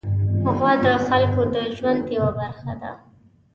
[0.55, 2.91] غوا د خلکو د ژوند یوه برخه ده.